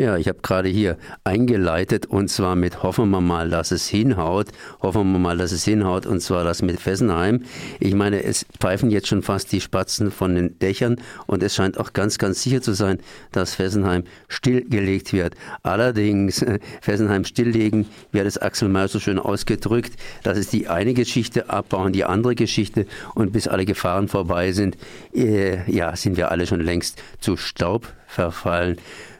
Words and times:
Ja, 0.00 0.16
ich 0.16 0.28
habe 0.28 0.38
gerade 0.42 0.68
hier 0.68 0.96
eingeleitet 1.24 2.06
und 2.06 2.28
zwar 2.28 2.54
mit 2.54 2.84
hoffen 2.84 3.10
wir 3.10 3.20
mal, 3.20 3.50
dass 3.50 3.72
es 3.72 3.88
hinhaut. 3.88 4.46
Hoffen 4.80 5.10
wir 5.10 5.18
mal, 5.18 5.36
dass 5.36 5.50
es 5.50 5.64
hinhaut 5.64 6.06
und 6.06 6.20
zwar 6.20 6.44
das 6.44 6.62
mit 6.62 6.78
Fessenheim. 6.78 7.42
Ich 7.80 7.94
meine, 7.94 8.22
es 8.22 8.46
pfeifen 8.60 8.90
jetzt 8.92 9.08
schon 9.08 9.22
fast 9.24 9.50
die 9.50 9.60
Spatzen 9.60 10.12
von 10.12 10.36
den 10.36 10.56
Dächern 10.60 11.00
und 11.26 11.42
es 11.42 11.56
scheint 11.56 11.80
auch 11.80 11.94
ganz, 11.94 12.18
ganz 12.18 12.44
sicher 12.44 12.62
zu 12.62 12.74
sein, 12.74 13.00
dass 13.32 13.56
Fessenheim 13.56 14.04
stillgelegt 14.28 15.12
wird. 15.12 15.34
Allerdings, 15.64 16.46
Fessenheim 16.80 17.24
stilllegen, 17.24 17.86
wie 18.12 18.20
hat 18.20 18.26
es 18.28 18.38
Axel 18.38 18.68
Mayer 18.68 18.86
so 18.86 19.00
schön 19.00 19.18
ausgedrückt, 19.18 19.94
das 20.22 20.38
ist 20.38 20.52
die 20.52 20.68
eine 20.68 20.94
Geschichte, 20.94 21.50
abbauen 21.50 21.92
die 21.92 22.04
andere 22.04 22.36
Geschichte 22.36 22.86
und 23.16 23.32
bis 23.32 23.48
alle 23.48 23.64
Gefahren 23.64 24.06
vorbei 24.06 24.52
sind, 24.52 24.76
äh, 25.12 25.68
ja, 25.68 25.96
sind 25.96 26.16
wir 26.16 26.30
alle 26.30 26.46
schon 26.46 26.60
längst 26.60 27.02
zu 27.18 27.36
Staub 27.36 27.92
verfallen. 28.06 28.78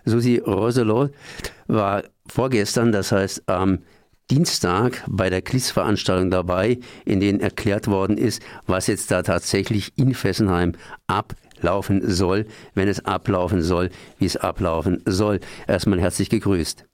Susi 0.09 0.39
Roselot 0.39 1.13
war 1.67 2.05
vorgestern, 2.27 2.93
das 2.93 3.13
heißt 3.13 3.49
am 3.49 3.81
Dienstag 4.31 5.05
bei 5.09 5.31
der 5.31 5.41
KLIS-Veranstaltung 5.41 6.31
dabei, 6.31 6.79
in 7.07 7.21
denen 7.21 7.41
erklärt 7.41 7.87
worden 7.87 8.19
ist, 8.19 8.43
was 8.67 8.87
jetzt 8.87 9.11
da 9.11 9.23
tatsächlich 9.23 9.97
in 9.97 10.15
Fessenheim 10.15 10.73
ablaufen 11.07 12.07
soll, 12.07 12.47
wenn 12.75 12.89
es 12.89 13.05
ablaufen 13.07 13.63
soll, 13.63 13.89
wie 14.19 14.27
es 14.27 14.37
ablaufen 14.37 15.03
soll. 15.07 15.41
Erstmal 15.67 16.01
herzlich 16.01 16.29
gegrüßt. 16.29 16.85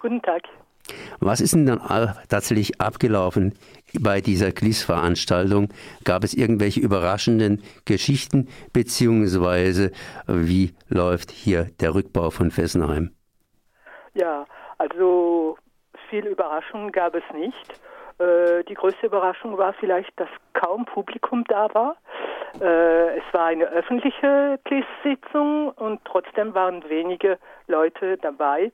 Guten 0.00 0.20
Tag. 0.22 0.42
Was 1.20 1.40
ist 1.40 1.54
denn 1.54 1.66
dann 1.66 1.80
tatsächlich 2.28 2.80
abgelaufen 2.80 3.54
bei 4.00 4.20
dieser 4.20 4.50
Gliss-Veranstaltung? 4.50 5.68
Gab 6.04 6.24
es 6.24 6.34
irgendwelche 6.34 6.80
überraschenden 6.80 7.62
Geschichten, 7.84 8.48
beziehungsweise 8.72 9.92
wie 10.26 10.74
läuft 10.88 11.30
hier 11.30 11.68
der 11.80 11.94
Rückbau 11.94 12.30
von 12.30 12.50
Fessenheim? 12.50 13.14
Ja, 14.14 14.46
also 14.78 15.56
viel 16.10 16.26
Überraschung 16.26 16.92
gab 16.92 17.14
es 17.14 17.24
nicht. 17.32 17.80
Äh, 18.18 18.64
die 18.64 18.74
größte 18.74 19.06
Überraschung 19.06 19.56
war 19.56 19.72
vielleicht, 19.74 20.12
dass 20.20 20.28
kaum 20.52 20.84
Publikum 20.84 21.44
da 21.44 21.72
war. 21.72 21.96
Äh, 22.60 23.18
es 23.18 23.24
war 23.32 23.46
eine 23.46 23.64
öffentliche 23.64 24.58
Gliss-Sitzung 24.64 25.70
und 25.70 26.04
trotzdem 26.04 26.54
waren 26.54 26.88
wenige 26.88 27.38
Leute 27.66 28.18
dabei. 28.18 28.70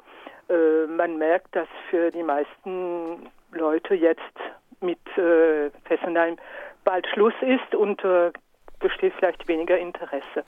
Äh, 0.49 0.87
man 0.87 1.19
merkt, 1.19 1.55
dass 1.55 1.69
für 1.91 2.11
die 2.11 2.23
meisten 2.23 3.31
Leute 3.53 3.95
jetzt 3.95 4.23
mit 4.81 4.99
äh, 5.17 5.71
Fessenheim 5.85 6.37
bald 6.85 7.07
Schluss 7.09 7.35
ist 7.41 7.75
und 7.75 8.03
äh, 8.05 8.31
besteht 8.79 9.15
vielleicht 9.19 9.47
weniger 9.49 9.79
Interesse. 9.79 10.45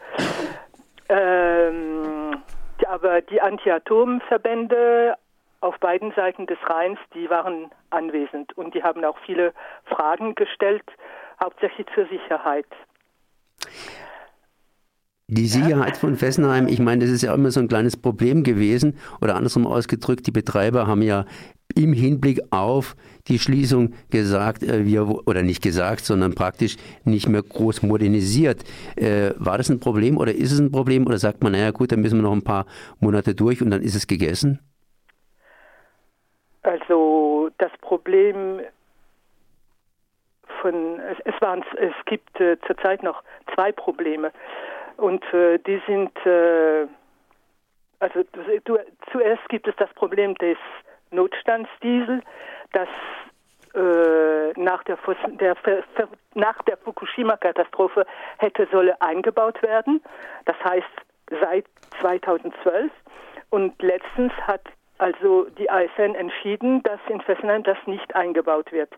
Ähm, 1.09 2.43
aber 2.87 3.21
die 3.21 3.41
Anti-Atom-Verbände 3.41 5.17
auf 5.61 5.79
beiden 5.79 6.13
Seiten 6.13 6.47
des 6.47 6.59
Rheins, 6.65 6.99
die 7.15 7.29
waren 7.29 7.71
anwesend 7.91 8.57
und 8.57 8.75
die 8.75 8.83
haben 8.83 9.05
auch 9.05 9.19
viele 9.27 9.53
Fragen 9.85 10.35
gestellt, 10.35 10.85
hauptsächlich 11.43 11.87
zur 11.95 12.07
Sicherheit. 12.07 12.67
Die 15.33 15.47
Sicherheit 15.47 15.97
von 15.97 16.17
Fessenheim, 16.17 16.67
ich 16.67 16.81
meine, 16.81 17.05
das 17.05 17.11
ist 17.11 17.23
ja 17.23 17.33
immer 17.33 17.53
so 17.53 17.61
ein 17.61 17.69
kleines 17.69 17.97
Problem 17.97 18.43
gewesen. 18.43 18.99
Oder 19.21 19.37
andersrum 19.37 19.65
ausgedrückt, 19.65 20.27
die 20.27 20.33
Betreiber 20.33 20.89
haben 20.89 21.03
ja 21.03 21.25
im 21.77 21.93
Hinblick 21.93 22.41
auf 22.51 22.97
die 23.29 23.39
Schließung 23.39 23.95
gesagt, 24.11 24.65
äh, 24.65 24.85
wir, 24.85 25.09
oder 25.29 25.43
nicht 25.43 25.63
gesagt, 25.63 26.01
sondern 26.01 26.35
praktisch 26.35 26.77
nicht 27.05 27.29
mehr 27.29 27.45
groß 27.45 27.83
modernisiert. 27.83 28.65
Äh, 28.97 29.31
war 29.37 29.57
das 29.57 29.71
ein 29.71 29.79
Problem 29.79 30.19
oder 30.19 30.35
ist 30.35 30.51
es 30.51 30.59
ein 30.59 30.73
Problem? 30.73 31.07
Oder 31.07 31.19
sagt 31.19 31.45
man, 31.45 31.53
naja 31.53 31.71
gut, 31.71 31.93
dann 31.93 32.01
müssen 32.01 32.19
wir 32.19 32.23
noch 32.23 32.33
ein 32.33 32.43
paar 32.43 32.67
Monate 32.99 33.37
durch 33.37 33.63
und 33.63 33.71
dann 33.71 33.83
ist 33.83 33.95
es 33.95 34.09
gegessen? 34.09 34.59
Also 36.63 37.51
das 37.59 37.71
Problem 37.83 38.63
von, 40.61 40.99
es, 40.99 41.19
es, 41.25 41.41
waren, 41.41 41.65
es 41.79 41.95
gibt 42.07 42.41
äh, 42.41 42.57
zurzeit 42.67 43.05
noch 43.05 43.23
zwei 43.55 43.71
Probleme. 43.71 44.33
Und 45.01 45.25
äh, 45.33 45.59
die 45.61 45.81
sind, 45.87 46.15
äh, 46.27 46.87
also 48.01 48.23
du, 48.65 48.79
zuerst 49.11 49.49
gibt 49.49 49.67
es 49.67 49.75
das 49.77 49.89
Problem 49.95 50.35
des 50.35 50.59
Notstandsdiesel, 51.11 52.21
das 52.75 52.89
äh, 53.75 54.61
nach 54.61 54.85
der, 54.85 54.99
der, 55.41 55.57
nach 56.35 56.63
der 56.65 56.77
Fukushima-Katastrophe 56.77 58.05
hätte 58.37 58.69
solle 58.71 59.01
eingebaut 59.01 59.63
werden. 59.63 60.03
Das 60.45 60.57
heißt 60.63 60.87
seit 61.41 61.65
2012. 62.01 62.93
Und 63.49 63.81
letztens 63.81 64.35
hat 64.43 64.69
also 65.01 65.47
die 65.59 65.67
ISN 65.67 66.15
entschieden, 66.15 66.83
dass 66.83 67.01
in 67.09 67.21
Fessenheim 67.23 67.63
das 67.63 67.79
nicht 67.87 68.15
eingebaut 68.15 68.71
wird. 68.71 68.91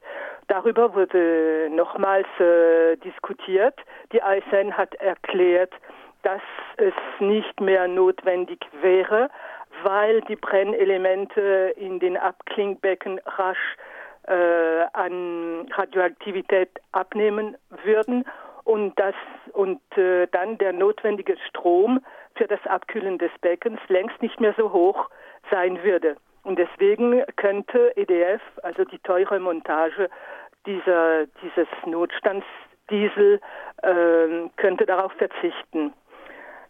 Darüber 0.48 0.94
wurde 0.94 1.68
nochmals 1.70 2.26
äh, 2.40 2.96
diskutiert. 2.96 3.78
Die 4.12 4.18
ISN 4.18 4.76
hat 4.76 4.94
erklärt, 4.96 5.72
dass 6.22 6.42
es 6.76 6.94
nicht 7.20 7.60
mehr 7.60 7.86
notwendig 7.86 8.60
wäre, 8.80 9.30
weil 9.84 10.20
die 10.22 10.36
Brennelemente 10.36 11.74
in 11.76 12.00
den 12.00 12.16
Abklingbecken 12.16 13.20
rasch 13.24 13.76
äh, 14.26 14.84
an 14.92 15.68
Radioaktivität 15.72 16.70
abnehmen 16.92 17.56
würden 17.84 18.24
und 18.64 18.98
das 18.98 19.14
und 19.52 19.80
äh, 19.96 20.26
dann 20.30 20.58
der 20.58 20.72
notwendige 20.72 21.36
Strom 21.48 22.00
für 22.36 22.46
das 22.46 22.64
Abkühlen 22.66 23.18
des 23.18 23.32
Beckens 23.40 23.80
längst 23.88 24.20
nicht 24.22 24.40
mehr 24.40 24.54
so 24.56 24.72
hoch 24.72 25.08
sein 25.52 25.82
würde. 25.84 26.16
Und 26.42 26.58
deswegen 26.58 27.22
könnte 27.36 27.92
EDF, 27.96 28.42
also 28.62 28.84
die 28.84 28.98
teure 28.98 29.38
Montage 29.38 30.08
dieser, 30.66 31.26
dieses 31.42 31.68
Notstandsdiesel, 31.86 33.40
äh, 33.82 34.48
könnte 34.56 34.86
darauf 34.86 35.12
verzichten. 35.12 35.92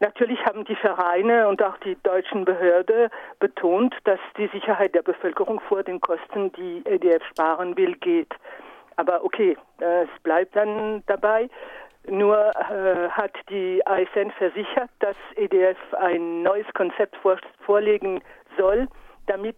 Natürlich 0.00 0.44
haben 0.44 0.64
die 0.64 0.74
Vereine 0.74 1.46
und 1.46 1.62
auch 1.62 1.76
die 1.78 1.96
deutschen 2.02 2.44
Behörden 2.44 3.08
betont, 3.38 3.94
dass 4.02 4.18
die 4.36 4.48
Sicherheit 4.48 4.96
der 4.96 5.02
Bevölkerung 5.02 5.60
vor 5.60 5.84
den 5.84 6.00
Kosten, 6.00 6.50
die 6.54 6.82
EDF 6.84 7.24
sparen 7.30 7.76
will, 7.76 7.94
geht. 7.94 8.34
Aber 8.96 9.24
okay, 9.24 9.56
es 9.78 10.08
bleibt 10.24 10.56
dann 10.56 11.04
dabei. 11.06 11.48
Nur 12.08 12.36
äh, 12.36 13.10
hat 13.10 13.32
die 13.48 13.80
ISN 13.86 14.32
versichert, 14.32 14.90
dass 14.98 15.14
EDF 15.36 15.78
ein 15.94 16.42
neues 16.42 16.66
Konzept 16.74 17.14
vor, 17.18 17.38
vorlegen 17.64 18.20
soll, 18.56 18.88
damit 19.26 19.56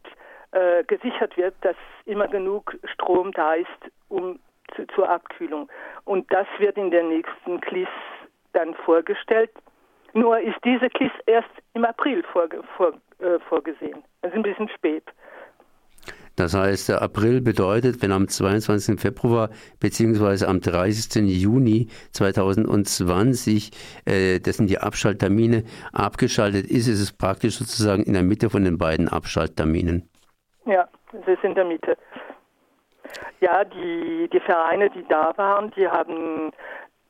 äh, 0.52 0.84
gesichert 0.84 1.36
wird, 1.36 1.54
dass 1.62 1.76
immer 2.04 2.28
genug 2.28 2.76
Strom 2.84 3.32
da 3.32 3.54
ist 3.54 3.68
um, 4.08 4.38
zu, 4.74 4.86
zur 4.88 5.08
Abkühlung. 5.08 5.68
Und 6.04 6.32
das 6.32 6.46
wird 6.58 6.76
in 6.76 6.90
der 6.90 7.02
nächsten 7.02 7.60
KLIS 7.60 7.88
dann 8.52 8.74
vorgestellt. 8.74 9.50
Nur 10.12 10.38
ist 10.38 10.58
diese 10.64 10.88
KISS 10.88 11.10
erst 11.26 11.50
im 11.72 11.84
April 11.84 12.22
vorge 12.32 12.62
vor, 12.76 12.92
äh, 13.18 13.38
vorgesehen. 13.48 14.04
Also 14.22 14.36
ein 14.36 14.42
bisschen 14.42 14.68
spät. 14.68 15.04
Das 16.36 16.54
heißt, 16.54 16.88
der 16.88 17.02
April 17.02 17.40
bedeutet, 17.40 18.02
wenn 18.02 18.10
am 18.12 18.28
22. 18.28 19.00
Februar 19.00 19.50
bzw. 19.80 20.46
am 20.46 20.60
30. 20.60 21.22
Juni 21.28 21.88
2020, 22.12 23.70
äh, 24.04 24.40
das 24.40 24.56
sind 24.56 24.68
die 24.68 24.78
Abschalttermine, 24.78 25.64
abgeschaltet 25.92 26.66
ist, 26.66 26.88
ist 26.88 27.00
es 27.00 27.12
praktisch 27.16 27.56
sozusagen 27.56 28.02
in 28.02 28.14
der 28.14 28.22
Mitte 28.22 28.50
von 28.50 28.64
den 28.64 28.78
beiden 28.78 29.08
Abschaltterminen. 29.08 30.08
Ja, 30.66 30.88
es 31.12 31.26
ist 31.28 31.44
in 31.44 31.54
der 31.54 31.64
Mitte. 31.64 31.96
Ja, 33.40 33.64
die, 33.64 34.28
die 34.32 34.40
Vereine, 34.40 34.90
die 34.90 35.04
da 35.08 35.32
waren, 35.36 35.70
die 35.76 35.86
haben 35.86 36.50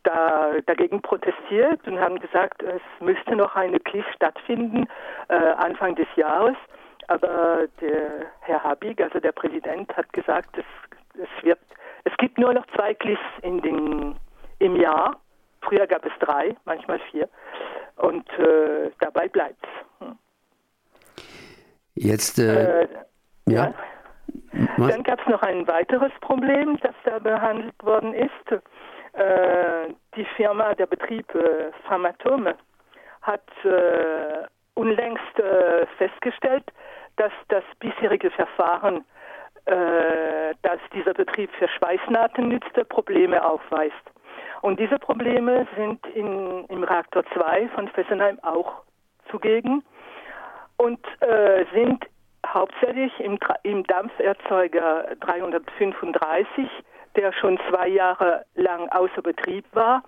da, 0.02 0.52
dagegen 0.66 1.00
protestiert 1.00 1.86
und 1.86 1.98
haben 1.98 2.18
gesagt, 2.20 2.62
es 2.62 2.82
müsste 3.00 3.36
noch 3.36 3.56
eine 3.56 3.80
KLIS 3.80 4.04
stattfinden 4.14 4.86
äh, 5.28 5.34
Anfang 5.34 5.94
des 5.94 6.08
Jahres. 6.16 6.56
Aber 7.08 7.66
der 7.80 8.26
Herr 8.40 8.62
Habig, 8.62 9.00
also 9.00 9.20
der 9.20 9.32
Präsident, 9.32 9.94
hat 9.96 10.12
gesagt, 10.12 10.56
es, 10.56 10.64
es, 11.14 11.44
wird, 11.44 11.58
es 12.04 12.16
gibt 12.18 12.38
nur 12.38 12.52
noch 12.52 12.66
zwei 12.74 12.94
KLIS 12.94 13.18
in 13.42 13.60
den, 13.60 14.16
im 14.58 14.76
Jahr. 14.76 15.20
Früher 15.62 15.86
gab 15.86 16.04
es 16.04 16.12
drei, 16.20 16.56
manchmal 16.64 16.98
vier. 17.10 17.28
Und 17.96 18.28
äh, 18.38 18.90
dabei 19.00 19.28
bleibt 19.28 19.64
es. 19.64 20.06
Hm. 20.06 20.18
Jetzt, 21.94 22.38
äh, 22.38 22.82
äh, 22.82 22.88
ja. 23.46 23.66
ja. 23.66 23.74
Dann 24.88 25.02
gab 25.02 25.20
es 25.20 25.26
noch 25.26 25.42
ein 25.42 25.66
weiteres 25.68 26.12
Problem, 26.20 26.78
das 26.80 26.94
da 27.04 27.18
behandelt 27.18 27.74
worden 27.82 28.14
ist. 28.14 28.62
Äh, 29.14 29.94
die 30.16 30.24
Firma, 30.36 30.74
der 30.74 30.86
Betrieb 30.86 31.32
äh, 31.34 31.70
Framatome 31.86 32.56
hat 33.22 33.48
äh, 33.64 34.46
unlängst 34.74 35.38
äh, 35.38 35.86
festgestellt, 35.98 36.64
dass 37.16 37.32
das 37.48 37.64
bisherige 37.78 38.30
Verfahren, 38.30 39.04
äh, 39.66 40.54
das 40.62 40.78
dieser 40.92 41.14
Betrieb 41.14 41.50
für 41.58 41.68
Schweißnahten 41.68 42.48
nützte, 42.48 42.84
Probleme 42.84 43.44
aufweist. 43.44 43.94
Und 44.62 44.80
diese 44.80 44.98
Probleme 44.98 45.66
sind 45.76 46.04
in, 46.14 46.64
im 46.66 46.84
Reaktor 46.84 47.24
2 47.34 47.68
von 47.68 47.88
Fessenheim 47.88 48.38
auch 48.42 48.82
zugegen. 49.30 49.82
und 50.76 51.00
äh, 51.20 51.64
sind 51.72 52.04
hauptsächlich 52.46 53.12
im, 53.20 53.38
im 53.62 53.84
Dampferzeuger 53.84 55.16
335, 55.20 56.68
der 57.16 57.32
schon 57.32 57.58
zwei 57.70 57.88
Jahre 57.88 58.44
lang 58.54 58.88
außer 58.90 59.22
Betrieb 59.22 59.64
war, 59.72 60.02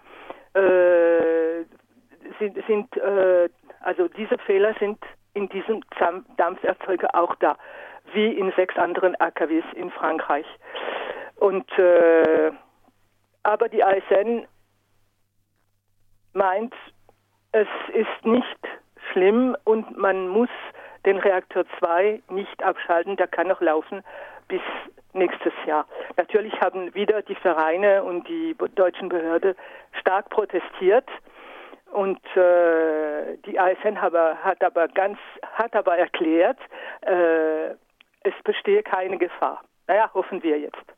äh, 0.54 1.64
sind, 2.38 2.58
sind 2.66 2.96
äh, 2.96 3.48
also 3.80 4.08
diese 4.08 4.38
Fehler 4.38 4.74
sind 4.80 4.98
in 5.36 5.48
diesem 5.50 5.82
Dampferzeuger 6.38 7.14
auch 7.14 7.34
da, 7.36 7.56
wie 8.14 8.32
in 8.32 8.52
sechs 8.56 8.76
anderen 8.76 9.14
AKWs 9.20 9.64
in 9.74 9.90
Frankreich. 9.90 10.46
Und 11.36 11.70
äh, 11.78 12.50
aber 13.42 13.68
die 13.68 13.84
ASN 13.84 14.46
meint, 16.32 16.74
es 17.52 17.68
ist 17.92 18.24
nicht 18.24 18.58
schlimm 19.12 19.56
und 19.64 19.96
man 19.96 20.28
muss 20.28 20.48
den 21.04 21.18
Reaktor 21.18 21.64
2 21.78 22.22
nicht 22.30 22.62
abschalten, 22.62 23.16
der 23.16 23.28
kann 23.28 23.46
noch 23.46 23.60
laufen 23.60 24.02
bis 24.48 24.62
nächstes 25.12 25.52
Jahr. 25.66 25.86
Natürlich 26.16 26.52
haben 26.60 26.94
wieder 26.94 27.22
die 27.22 27.34
Vereine 27.36 28.02
und 28.02 28.26
die 28.28 28.56
deutschen 28.74 29.08
Behörden 29.08 29.54
stark 30.00 30.30
protestiert 30.30 31.08
und 31.92 32.20
äh, 32.36 33.36
die 33.46 33.58
ASN 33.58 33.96
aber, 33.96 34.36
hat 34.42 34.62
aber 34.62 34.88
ganz 34.88 35.18
hat 35.54 35.74
aber 35.74 35.96
erklärt, 35.96 36.58
äh, 37.02 37.70
es 38.22 38.34
bestehe 38.44 38.82
keine 38.82 39.18
Gefahr. 39.18 39.62
Naja, 39.86 40.10
hoffen 40.14 40.42
wir 40.42 40.58
jetzt. 40.58 40.95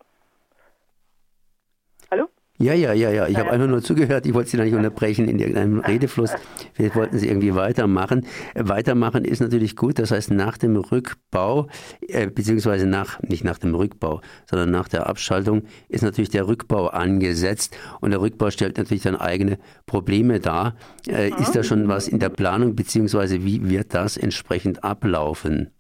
Ja, 2.60 2.75
ja, 2.75 2.93
ja, 2.93 3.10
ja. 3.10 3.28
Ich 3.28 3.38
habe 3.38 3.50
einfach 3.50 3.69
nur 3.69 3.82
zugehört. 3.82 4.26
Ich 4.26 4.34
wollte 4.34 4.50
Sie 4.50 4.56
da 4.56 4.64
nicht 4.64 4.75
unterbrechen 4.75 5.28
in 5.28 5.38
irgendeinem 5.38 5.78
Redefluss. 5.78 6.34
Vielleicht 6.75 6.96
wollten 6.96 7.16
Sie 7.16 7.28
irgendwie 7.28 7.55
weitermachen. 7.55 8.26
Weitermachen 8.56 9.25
ist 9.25 9.38
natürlich 9.38 9.76
gut. 9.76 10.00
Das 10.00 10.10
heißt, 10.10 10.32
nach 10.32 10.58
dem 10.58 10.76
Rückbau, 10.76 11.69
äh, 12.08 12.26
beziehungsweise 12.26 12.88
nach, 12.88 13.22
nicht 13.22 13.44
nach 13.44 13.58
dem 13.58 13.76
Rückbau, 13.76 14.22
sondern 14.46 14.72
nach 14.72 14.88
der 14.88 15.06
Abschaltung 15.06 15.62
ist 15.88 16.02
natürlich 16.02 16.31
der 16.31 16.49
Rückbau 16.49 16.88
angesetzt. 16.88 17.78
Und 18.00 18.10
der 18.10 18.20
Rückbau 18.20 18.50
stellt 18.50 18.76
natürlich 18.76 19.05
dann 19.05 19.14
eigene 19.14 19.58
Probleme 19.87 20.40
dar. 20.40 20.75
Äh, 21.08 21.28
ist 21.38 21.55
da 21.55 21.62
schon 21.62 21.87
was 21.87 22.08
in 22.08 22.19
der 22.19 22.31
Planung, 22.31 22.75
beziehungsweise 22.75 23.44
wie 23.44 23.70
wird 23.70 23.94
das 23.94 24.16
entsprechend 24.16 24.82
ablaufen? 24.82 25.70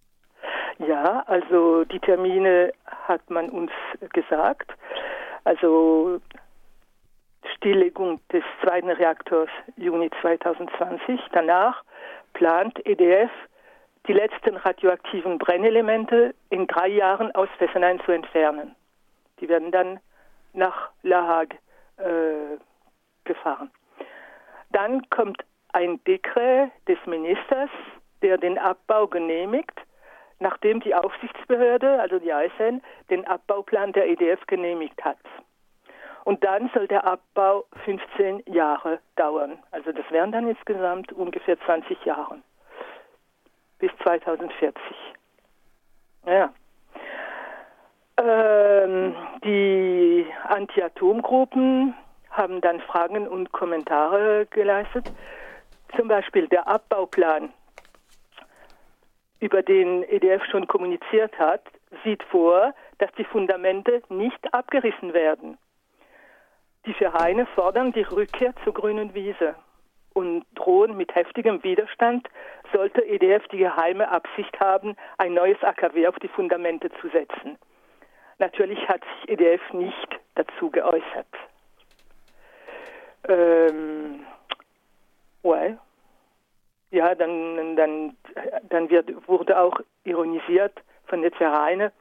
Ja, 0.78 1.24
also 1.26 1.82
die 1.84 1.98
Termine 1.98 2.70
hat 2.86 3.28
man 3.30 3.48
uns 3.48 3.72
gesagt. 4.12 4.70
Also 5.42 6.20
Stilllegung 7.58 8.20
des 8.32 8.44
zweiten 8.62 8.88
Reaktors 8.88 9.50
Juni 9.76 10.10
2020. 10.20 11.20
Danach 11.32 11.82
plant 12.32 12.78
EDF, 12.86 13.30
die 14.06 14.12
letzten 14.12 14.56
radioaktiven 14.56 15.38
Brennelemente 15.38 16.34
in 16.50 16.68
drei 16.68 16.86
Jahren 16.86 17.34
aus 17.34 17.48
Fessenheim 17.58 18.00
zu 18.04 18.12
entfernen. 18.12 18.76
Die 19.40 19.48
werden 19.48 19.72
dann 19.72 19.98
nach 20.52 20.90
La 21.02 21.26
Hague 21.26 21.58
äh, 21.96 22.58
gefahren. 23.24 23.70
Dann 24.70 25.08
kommt 25.10 25.44
ein 25.72 26.02
Dekret 26.04 26.70
des 26.86 26.98
Ministers, 27.06 27.70
der 28.22 28.38
den 28.38 28.56
Abbau 28.56 29.08
genehmigt, 29.08 29.80
nachdem 30.38 30.78
die 30.80 30.94
Aufsichtsbehörde, 30.94 32.00
also 32.00 32.20
die 32.20 32.32
ASN, 32.32 32.82
den 33.10 33.26
Abbauplan 33.26 33.92
der 33.92 34.08
EDF 34.08 34.46
genehmigt 34.46 35.04
hat. 35.04 35.18
Und 36.28 36.44
dann 36.44 36.70
soll 36.74 36.86
der 36.86 37.06
Abbau 37.06 37.64
15 37.86 38.42
Jahre 38.52 38.98
dauern. 39.16 39.60
Also 39.70 39.92
das 39.92 40.04
wären 40.10 40.30
dann 40.30 40.46
insgesamt 40.46 41.10
ungefähr 41.10 41.58
20 41.58 42.04
Jahre. 42.04 42.36
Bis 43.78 43.90
2040. 44.02 44.74
Ja. 46.26 46.52
Ähm, 48.18 49.16
die 49.42 50.26
Anti-Atom-Gruppen 50.48 51.94
haben 52.30 52.60
dann 52.60 52.82
Fragen 52.82 53.26
und 53.26 53.50
Kommentare 53.52 54.44
geleistet. 54.50 55.10
Zum 55.96 56.08
Beispiel 56.08 56.46
der 56.48 56.68
Abbauplan, 56.68 57.54
über 59.40 59.62
den 59.62 60.02
EDF 60.02 60.44
schon 60.50 60.66
kommuniziert 60.66 61.38
hat, 61.38 61.62
sieht 62.04 62.22
vor, 62.24 62.74
dass 62.98 63.10
die 63.12 63.24
Fundamente 63.24 64.02
nicht 64.10 64.52
abgerissen 64.52 65.14
werden. 65.14 65.56
Die 66.88 66.94
Vereine 66.94 67.44
fordern 67.54 67.92
die 67.92 68.00
Rückkehr 68.00 68.54
zur 68.64 68.72
grünen 68.72 69.12
Wiese 69.12 69.54
und 70.14 70.46
drohen 70.54 70.96
mit 70.96 71.14
heftigem 71.14 71.62
Widerstand, 71.62 72.26
sollte 72.72 73.04
EDF 73.04 73.46
die 73.48 73.58
geheime 73.58 74.08
Absicht 74.08 74.58
haben, 74.58 74.96
ein 75.18 75.34
neues 75.34 75.62
AKW 75.62 76.06
auf 76.06 76.18
die 76.20 76.28
Fundamente 76.28 76.88
zu 77.02 77.08
setzen. 77.10 77.58
Natürlich 78.38 78.78
hat 78.88 79.02
sich 79.04 79.32
EDF 79.32 79.60
nicht 79.74 80.18
dazu 80.34 80.70
geäußert. 80.70 81.26
Ähm, 83.28 84.20
well, 85.42 85.78
ja, 86.90 87.14
dann, 87.14 87.76
dann, 87.76 88.16
dann 88.70 88.88
wird, 88.88 89.28
wurde 89.28 89.60
auch 89.60 89.78
ironisiert 90.04 90.80
von 91.04 91.20
den 91.20 91.34
Vereinen 91.34 91.92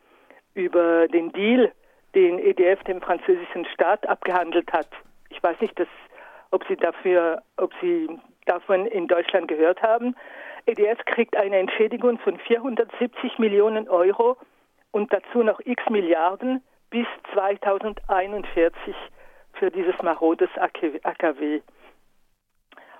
über 0.53 1.09
den 1.09 1.33
Deal, 1.33 1.73
den 2.17 2.39
EDF 2.39 2.83
dem 2.85 2.99
französischen 2.99 3.65
Staat 3.65 4.09
abgehandelt 4.09 4.73
hat. 4.73 4.87
Ich 5.29 5.41
weiß 5.43 5.61
nicht, 5.61 5.79
dass, 5.79 5.87
ob 6.49 6.65
Sie 6.67 6.75
dafür, 6.75 7.43
ob 7.57 7.71
Sie 7.79 8.09
davon 8.47 8.87
in 8.87 9.07
Deutschland 9.07 9.47
gehört 9.47 9.83
haben. 9.83 10.15
EDF 10.65 10.97
kriegt 11.05 11.37
eine 11.37 11.57
Entschädigung 11.57 12.17
von 12.17 12.39
470 12.39 13.37
Millionen 13.37 13.87
Euro 13.87 14.35
und 14.91 15.13
dazu 15.13 15.43
noch 15.43 15.59
x 15.63 15.83
Milliarden 15.91 16.63
bis 16.89 17.05
2041 17.33 18.95
für 19.53 19.69
dieses 19.69 20.01
marodes 20.01 20.49
AKW. 20.57 21.61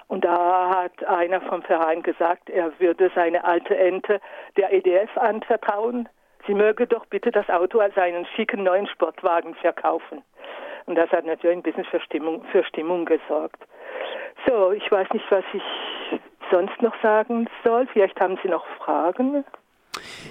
Und 0.08 0.26
da 0.26 0.70
hat 0.70 1.04
einer 1.06 1.42
vom 1.42 1.64
Verein 1.64 2.04
gesagt, 2.04 2.52
er 2.52 2.80
würde 2.80 3.12
seine 3.16 3.44
alte 3.44 3.76
Ente 3.76 4.22
der 4.58 4.72
EDF 4.72 5.18
anvertrauen, 5.18 6.08
sie 6.48 6.54
möge 6.54 6.88
doch 6.88 7.06
bitte 7.06 7.32
das 7.32 7.50
Auto 7.50 7.80
als 7.80 7.98
einen 7.98 8.26
schicken 8.36 8.64
neuen 8.64 8.88
Sportwagen 8.88 9.54
verkaufen. 9.56 10.24
Und 10.86 10.96
das 10.96 11.12
hat 11.12 11.26
natürlich 11.26 11.58
ein 11.58 11.64
bisschen 11.64 11.86
für 11.86 12.00
Stimmung, 12.00 12.44
für 12.46 12.64
Stimmung 12.64 13.06
gesorgt. 13.06 13.62
So, 14.48 14.72
ich 14.72 14.90
weiß 14.90 15.10
nicht, 15.12 15.30
was 15.30 15.44
ich 15.54 15.62
sonst 16.50 16.82
noch 16.82 16.96
sagen 17.02 17.50
soll. 17.64 17.88
Vielleicht 17.88 18.20
haben 18.20 18.40
Sie 18.42 18.50
noch 18.50 18.66
Fragen. 18.78 19.44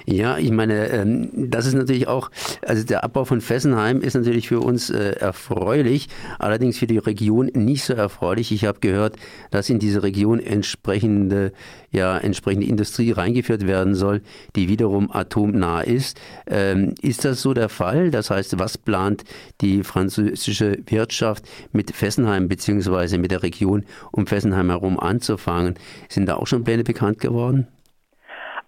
Ja, 0.08 0.38
ich 0.38 0.52
meine, 0.52 0.88
ähm, 0.90 1.30
das 1.34 1.66
ist 1.66 1.74
natürlich 1.74 2.06
auch, 2.06 2.30
also 2.62 2.84
der 2.84 3.02
Abbau 3.02 3.24
von 3.24 3.40
Fessenheim 3.40 4.00
ist 4.00 4.14
natürlich 4.14 4.48
für 4.48 4.60
uns 4.60 4.88
äh, 4.88 5.16
erfreulich, 5.18 6.08
allerdings 6.38 6.78
für 6.78 6.86
die 6.86 6.98
Region 6.98 7.46
nicht 7.54 7.84
so 7.84 7.94
erfreulich. 7.94 8.52
Ich 8.52 8.64
habe 8.64 8.78
gehört, 8.78 9.16
dass 9.50 9.68
in 9.68 9.80
diese 9.80 10.04
Region 10.04 10.38
entsprechende, 10.38 11.52
ja, 11.90 12.16
entsprechende 12.18 12.66
Industrie 12.66 13.10
reingeführt 13.10 13.66
werden 13.66 13.94
soll, 13.96 14.22
die 14.54 14.68
wiederum 14.68 15.10
atomnah 15.10 15.80
ist. 15.80 16.18
Ähm, 16.46 16.94
ist 17.02 17.24
das 17.24 17.42
so 17.42 17.52
der 17.52 17.68
Fall? 17.68 18.12
Das 18.12 18.30
heißt, 18.30 18.58
was 18.60 18.78
plant 18.78 19.24
die 19.60 19.82
französische 19.82 20.78
Wirtschaft 20.86 21.44
mit 21.72 21.90
Fessenheim 21.90 22.48
beziehungsweise 22.48 23.18
mit 23.18 23.32
der 23.32 23.42
Region 23.42 23.84
um 24.12 24.26
Fessenheim 24.26 24.70
herum 24.70 25.00
anzufangen? 25.00 25.74
Sind 26.08 26.26
da 26.26 26.36
auch 26.36 26.46
schon 26.46 26.62
Pläne 26.62 26.84
bekannt 26.84 27.18
geworden? 27.18 27.66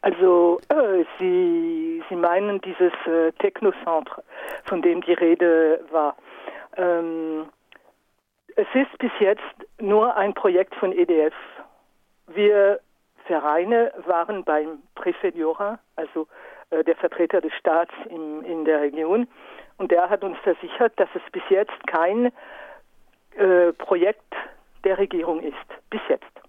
Also 0.00 0.60
äh, 0.68 1.04
Sie, 1.18 2.02
Sie 2.08 2.16
meinen 2.16 2.60
dieses 2.60 2.92
äh, 3.06 3.32
Technocentre, 3.32 4.22
von 4.64 4.82
dem 4.82 5.00
die 5.02 5.12
Rede 5.12 5.84
war. 5.90 6.16
Ähm, 6.76 7.46
es 8.54 8.66
ist 8.74 8.98
bis 8.98 9.12
jetzt 9.20 9.42
nur 9.80 10.16
ein 10.16 10.34
Projekt 10.34 10.74
von 10.76 10.92
EDF. 10.92 11.34
Wir 12.28 12.80
Vereine 13.28 13.92
waren 14.06 14.42
beim 14.42 14.82
Prefet 14.94 15.36
Jura, 15.36 15.78
also 15.96 16.26
äh, 16.70 16.82
der 16.82 16.96
Vertreter 16.96 17.40
des 17.40 17.52
Staats 17.54 17.92
in, 18.08 18.42
in 18.42 18.64
der 18.64 18.80
Region, 18.80 19.28
und 19.76 19.92
der 19.92 20.08
hat 20.08 20.24
uns 20.24 20.38
versichert, 20.38 20.92
dass 20.96 21.08
es 21.14 21.22
bis 21.30 21.42
jetzt 21.50 21.86
kein 21.86 22.32
äh, 23.36 23.72
Projekt 23.74 24.34
der 24.84 24.98
Regierung 24.98 25.40
ist. 25.40 25.54
Bis 25.90 26.00
jetzt. 26.08 26.47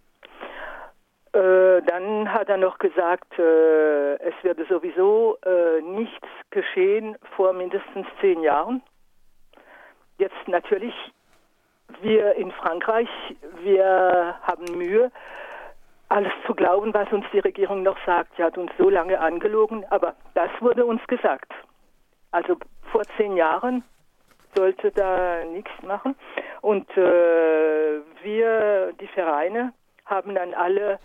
Äh, 1.39 1.81
dann 1.84 2.34
hat 2.34 2.50
er 2.50 2.58
noch 2.58 2.79
gesagt, 2.79 3.39
äh, 3.39 4.15
es 4.15 4.34
werde 4.43 4.65
sowieso 4.65 5.38
äh, 5.46 5.81
nichts 5.81 6.27
geschehen 6.50 7.17
vor 7.38 7.53
mindestens 7.53 8.08
zehn 8.19 8.41
Jahren. 8.41 8.81
Jetzt 10.17 10.48
natürlich, 10.48 10.93
wir 12.01 12.36
in 12.36 12.51
Frankreich, 12.51 13.08
wir 13.62 14.36
haben 14.41 14.65
Mühe, 14.77 15.12
alles 16.10 16.34
zu 16.46 16.53
glauben, 16.55 16.93
was 16.93 17.10
uns 17.13 17.25
die 17.31 17.39
Regierung 17.39 17.84
noch 17.84 17.98
sagt. 18.05 18.36
Sie 18.36 18.43
hat 18.43 18.58
uns 18.58 18.72
so 18.77 18.89
lange 18.89 19.17
angelogen, 19.17 19.86
aber 19.91 20.15
das 20.34 20.50
wurde 20.60 20.86
uns 20.86 21.05
gesagt. 21.08 21.53
Also 22.31 22.58
vor 22.91 23.03
zehn 23.15 23.38
Jahren 23.38 23.84
sollte 24.55 24.91
da 24.91 25.46
nichts 25.46 25.72
machen. 25.84 26.15
Und 26.62 26.89
äh, 26.98 28.01
wir, 28.24 28.91
die 29.00 29.08
Vereine, 29.08 29.72
haben 30.05 30.36
dann 30.36 30.53
alle 30.53 31.00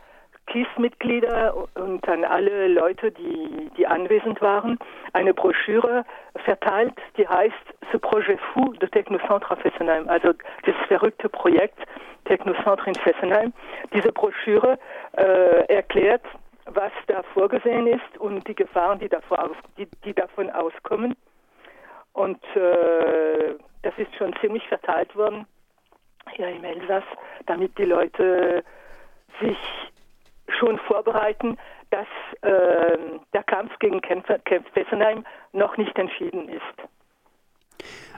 KISS-Mitglieder 0.54 1.52
und 1.74 2.08
an 2.08 2.24
alle 2.24 2.68
Leute, 2.68 3.10
die, 3.10 3.70
die 3.76 3.86
anwesend 3.88 4.40
waren, 4.40 4.78
eine 5.12 5.34
Broschüre 5.34 6.04
verteilt, 6.44 6.94
die 7.16 7.26
heißt 7.26 7.54
Ce 7.90 7.98
projet 7.98 8.38
fou 8.52 8.72
de 8.74 8.88
Technocentre 8.88 9.50
à 9.50 9.56
Fessenheim, 9.56 10.08
also 10.08 10.32
das 10.64 10.76
verrückte 10.86 11.28
Projekt 11.28 11.78
Technocentre 12.24 12.88
in 12.88 12.94
Fessenheim. 12.94 13.52
Diese 13.92 14.12
Broschüre 14.12 14.78
äh, 15.16 15.66
erklärt, 15.74 16.22
was 16.66 16.92
da 17.08 17.24
vorgesehen 17.34 17.88
ist 17.88 18.18
und 18.18 18.46
die 18.46 18.54
Gefahren, 18.54 19.00
die, 19.00 19.08
davor, 19.08 19.50
die, 19.76 19.88
die 20.04 20.14
davon 20.14 20.50
auskommen. 20.50 21.16
Und 22.12 22.42
äh, 22.54 23.56
das 23.82 23.92
ist 23.98 24.14
schon 24.16 24.32
ziemlich 24.40 24.66
verteilt 24.68 25.14
worden 25.16 25.46
hier 26.30 26.48
im 26.48 26.62
Elsass, 26.62 27.04
damit 27.46 27.76
die 27.76 27.84
Leute 27.84 28.62
sich 29.40 29.58
schon 30.48 30.78
vorbereiten, 30.80 31.56
dass 31.90 32.06
äh, 32.42 32.98
der 33.32 33.42
Kampf 33.44 33.78
gegen 33.78 34.00
Kempf 34.00 34.26
Fessenheim 34.72 35.24
noch 35.52 35.76
nicht 35.76 35.96
entschieden 35.98 36.48
ist. 36.48 36.88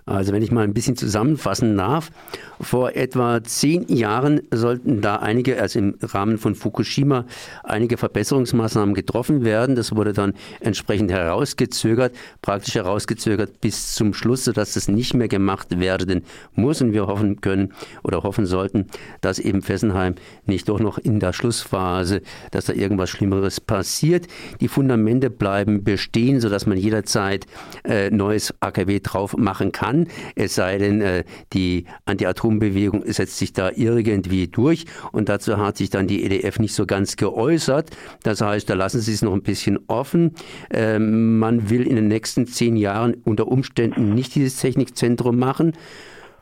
Also 0.08 0.32
wenn 0.32 0.42
ich 0.42 0.52
mal 0.52 0.62
ein 0.62 0.72
bisschen 0.72 0.94
zusammenfassen 0.94 1.76
darf, 1.76 2.12
vor 2.60 2.94
etwa 2.94 3.42
zehn 3.42 3.88
Jahren 3.88 4.40
sollten 4.52 5.00
da 5.00 5.16
einige, 5.16 5.60
also 5.60 5.80
im 5.80 5.96
Rahmen 6.00 6.38
von 6.38 6.54
Fukushima, 6.54 7.24
einige 7.64 7.96
Verbesserungsmaßnahmen 7.96 8.94
getroffen 8.94 9.44
werden. 9.44 9.74
Das 9.74 9.96
wurde 9.96 10.12
dann 10.12 10.34
entsprechend 10.60 11.10
herausgezögert, 11.10 12.14
praktisch 12.40 12.76
herausgezögert 12.76 13.60
bis 13.60 13.94
zum 13.94 14.14
Schluss, 14.14 14.44
sodass 14.44 14.74
das 14.74 14.86
nicht 14.86 15.12
mehr 15.14 15.26
gemacht 15.26 15.80
werden 15.80 16.22
muss. 16.54 16.80
Und 16.80 16.92
wir 16.92 17.08
hoffen 17.08 17.40
können 17.40 17.72
oder 18.04 18.22
hoffen 18.22 18.46
sollten, 18.46 18.86
dass 19.22 19.40
eben 19.40 19.60
Fessenheim 19.60 20.14
nicht 20.46 20.68
doch 20.68 20.78
noch 20.78 20.98
in 20.98 21.18
der 21.18 21.32
Schlussphase, 21.32 22.22
dass 22.52 22.66
da 22.66 22.74
irgendwas 22.74 23.10
Schlimmeres 23.10 23.60
passiert. 23.60 24.28
Die 24.60 24.68
Fundamente 24.68 25.30
bleiben 25.30 25.82
bestehen, 25.82 26.40
sodass 26.40 26.64
man 26.64 26.78
jederzeit 26.78 27.44
äh, 27.82 28.08
neues 28.10 28.54
AKW 28.60 29.00
drauf 29.00 29.36
machen 29.36 29.72
kann 29.72 29.95
kann, 29.96 30.08
es 30.34 30.54
sei 30.54 30.78
denn, 30.78 31.00
äh, 31.00 31.24
die 31.52 31.86
Anti-Atom-Bewegung 32.04 33.02
setzt 33.06 33.38
sich 33.38 33.52
da 33.52 33.70
irgendwie 33.74 34.48
durch 34.48 34.86
und 35.12 35.28
dazu 35.28 35.56
hat 35.56 35.76
sich 35.76 35.90
dann 35.90 36.06
die 36.06 36.24
EDF 36.24 36.58
nicht 36.58 36.74
so 36.74 36.86
ganz 36.86 37.16
geäußert. 37.16 37.90
Das 38.22 38.40
heißt, 38.40 38.68
da 38.68 38.74
lassen 38.74 39.00
sie 39.00 39.12
es 39.12 39.22
noch 39.22 39.32
ein 39.32 39.42
bisschen 39.42 39.78
offen. 39.88 40.34
Ähm, 40.70 41.38
man 41.38 41.70
will 41.70 41.86
in 41.86 41.96
den 41.96 42.08
nächsten 42.08 42.46
zehn 42.46 42.76
Jahren 42.76 43.14
unter 43.24 43.48
Umständen 43.48 44.14
nicht 44.14 44.34
dieses 44.34 44.60
Technikzentrum 44.60 45.38
machen 45.38 45.72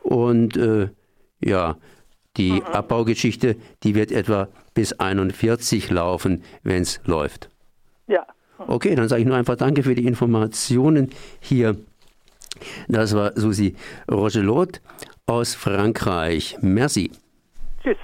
und 0.01 0.57
äh, 0.57 0.89
ja, 1.43 1.77
die 2.37 2.53
mhm. 2.53 2.63
Abbaugeschichte, 2.63 3.55
die 3.83 3.95
wird 3.95 4.11
etwa 4.11 4.49
bis 4.73 4.93
41 4.93 5.89
laufen, 5.89 6.43
wenn 6.63 6.81
es 6.81 6.99
läuft. 7.05 7.49
Ja. 8.07 8.25
Okay, 8.57 8.95
dann 8.95 9.09
sage 9.09 9.21
ich 9.21 9.27
nur 9.27 9.35
einfach 9.35 9.57
Danke 9.57 9.83
für 9.83 9.95
die 9.95 10.05
Informationen 10.05 11.09
hier 11.39 11.75
das 12.87 13.15
war 13.15 13.31
Susi 13.35 13.75
Rogelot 14.09 14.81
aus 15.25 15.55
Frankreich. 15.55 16.57
Merci. 16.61 17.11
Tschüss. 17.81 17.97